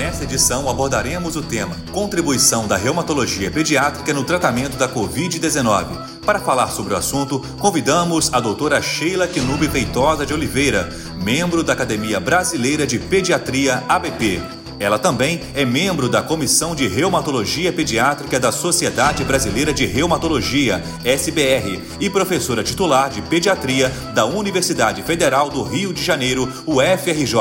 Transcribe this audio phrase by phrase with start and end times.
[0.00, 6.20] Nesta edição abordaremos o tema Contribuição da reumatologia pediátrica no tratamento da Covid-19.
[6.24, 10.88] Para falar sobre o assunto, convidamos a doutora Sheila Quinube Feitosa de Oliveira,
[11.22, 14.40] membro da Academia Brasileira de Pediatria ABP.
[14.78, 21.78] Ela também é membro da Comissão de Reumatologia Pediátrica da Sociedade Brasileira de Reumatologia, SBR,
[22.00, 27.36] e professora titular de Pediatria da Universidade Federal do Rio de Janeiro, UFRJ.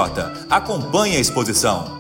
[0.50, 1.99] Acompanhe a exposição.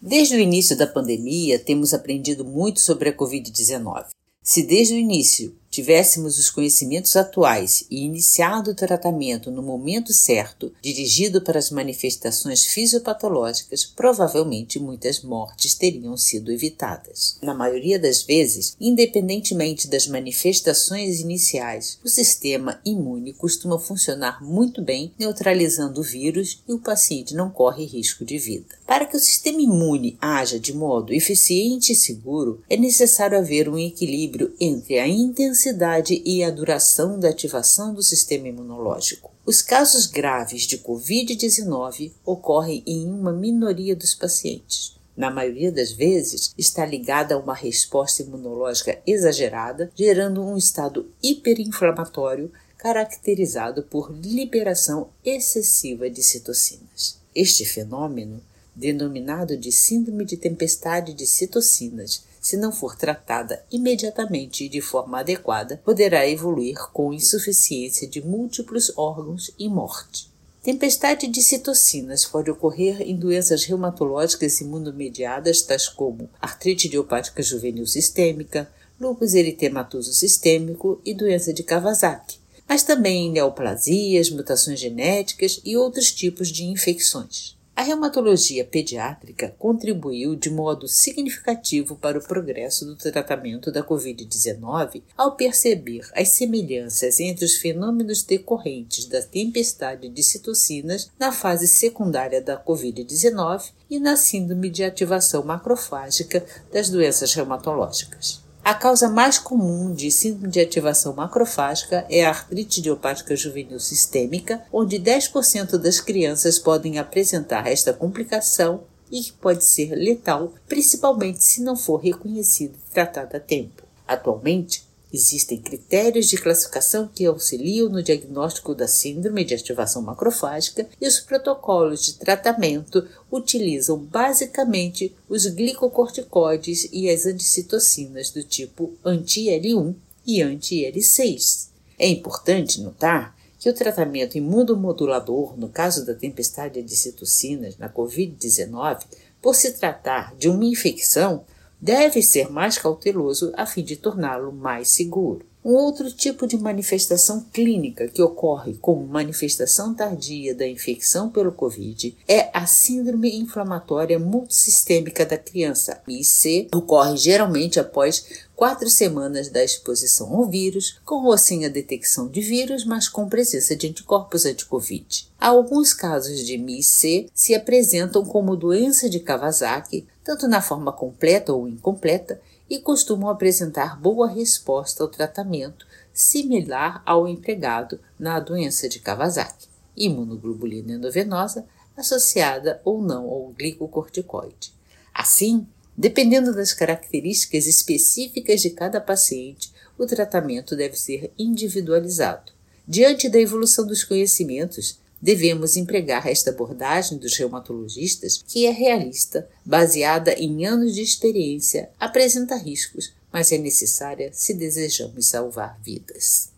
[0.00, 4.06] Desde o início da pandemia, temos aprendido muito sobre a Covid-19.
[4.40, 10.72] Se desde o início tivéssemos os conhecimentos atuais e iniciado o tratamento no momento certo,
[10.82, 17.38] dirigido para as manifestações fisiopatológicas, provavelmente muitas mortes teriam sido evitadas.
[17.40, 25.12] Na maioria das vezes, independentemente das manifestações iniciais, o sistema imune costuma funcionar muito bem,
[25.16, 28.66] neutralizando o vírus e o paciente não corre risco de vida.
[28.84, 33.78] Para que o sistema imune haja de modo eficiente e seguro, é necessário haver um
[33.78, 39.30] equilíbrio entre a intensidade intensidade e a duração da ativação do sistema imunológico.
[39.44, 44.96] Os casos graves de Covid-19 ocorrem em uma minoria dos pacientes.
[45.16, 52.50] Na maioria das vezes, está ligada a uma resposta imunológica exagerada, gerando um estado hiperinflamatório
[52.76, 57.18] caracterizado por liberação excessiva de citocinas.
[57.34, 58.40] Este fenômeno,
[58.74, 65.20] denominado de Síndrome de Tempestade de Citocinas, se não for tratada imediatamente e de forma
[65.20, 70.30] adequada, poderá evoluir com insuficiência de múltiplos órgãos e morte.
[70.62, 78.66] Tempestade de citocinas pode ocorrer em doenças reumatológicas imunomediadas, tais como artrite idiopática juvenil sistêmica,
[78.98, 86.10] lúpus eritematoso sistêmico e doença de Kawasaki, mas também em neoplasias, mutações genéticas e outros
[86.10, 87.57] tipos de infecções.
[87.78, 95.36] A reumatologia pediátrica contribuiu de modo significativo para o progresso do tratamento da Covid-19 ao
[95.36, 102.60] perceber as semelhanças entre os fenômenos decorrentes da tempestade de citocinas na fase secundária da
[102.60, 108.47] Covid-19 e na síndrome de ativação macrofágica das doenças reumatológicas.
[108.68, 114.62] A causa mais comum de síndrome de ativação macrofágica é a artrite idiopática juvenil sistêmica,
[114.70, 121.62] onde 10% das crianças podem apresentar esta complicação e que pode ser letal, principalmente se
[121.62, 123.84] não for reconhecida e tratada a tempo.
[124.06, 131.06] Atualmente, Existem critérios de classificação que auxiliam no diagnóstico da síndrome de ativação macrofágica e
[131.06, 139.94] os protocolos de tratamento utilizam basicamente os glicocorticoides e as anticitocinas do tipo anti-L1
[140.26, 141.68] e anti-L6.
[141.98, 149.04] É importante notar que o tratamento imunomodulador, no caso da tempestade de citocinas na COVID-19,
[149.40, 151.44] por se tratar de uma infecção,
[151.80, 155.46] deve ser mais cauteloso a fim de torná-lo mais seguro.
[155.64, 162.16] Um outro tipo de manifestação clínica que ocorre como manifestação tardia da infecção pelo Covid
[162.26, 170.34] é a Síndrome Inflamatória Multissistêmica da Criança, IC, ocorre geralmente após quatro semanas da exposição
[170.34, 175.30] ao vírus, com ou sem a detecção de vírus, mas com presença de anticorpos anti-Covid.
[175.38, 181.68] Alguns casos de MIC se apresentam como doença de Kawasaki, tanto na forma completa ou
[181.68, 189.68] incompleta, e costumam apresentar boa resposta ao tratamento, similar ao empregado na doença de Kawasaki,
[189.96, 191.64] imunoglobulina endovenosa
[191.96, 194.76] associada ou não ao glicocorticoide.
[195.14, 195.64] Assim,
[195.98, 202.52] dependendo das características específicas de cada paciente, o tratamento deve ser individualizado.
[202.86, 210.32] Diante da evolução dos conhecimentos, Devemos empregar esta abordagem dos reumatologistas, que é realista, baseada
[210.34, 216.50] em anos de experiência, apresenta riscos, mas é necessária se desejamos salvar vidas.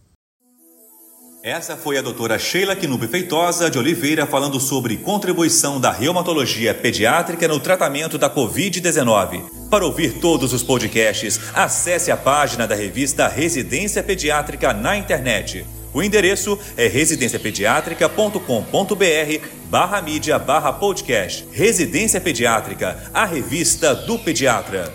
[1.42, 7.48] Essa foi a doutora Sheila Quinube Feitosa de Oliveira falando sobre contribuição da reumatologia pediátrica
[7.48, 9.44] no tratamento da Covid-19.
[9.70, 16.02] Para ouvir todos os podcasts, acesse a página da revista Residência Pediátrica na internet o
[16.02, 21.46] endereço é residenciapediatrica.com.br barra mídia barra podcast.
[21.52, 24.92] Residência Pediátrica, a revista do pediatra.